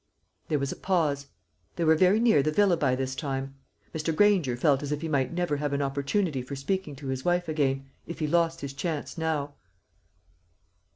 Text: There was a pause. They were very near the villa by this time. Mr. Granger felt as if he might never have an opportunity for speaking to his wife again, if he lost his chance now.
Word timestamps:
There 0.47 0.57
was 0.57 0.71
a 0.71 0.75
pause. 0.77 1.27
They 1.75 1.83
were 1.83 1.93
very 1.93 2.19
near 2.19 2.41
the 2.41 2.51
villa 2.51 2.75
by 2.75 2.95
this 2.95 3.13
time. 3.13 3.53
Mr. 3.93 4.15
Granger 4.15 4.57
felt 4.57 4.81
as 4.81 4.91
if 4.91 5.01
he 5.01 5.07
might 5.07 5.31
never 5.31 5.57
have 5.57 5.73
an 5.73 5.81
opportunity 5.83 6.41
for 6.41 6.55
speaking 6.55 6.95
to 6.95 7.09
his 7.09 7.23
wife 7.23 7.47
again, 7.47 7.85
if 8.07 8.17
he 8.17 8.25
lost 8.25 8.61
his 8.61 8.73
chance 8.73 9.15
now. 9.15 9.53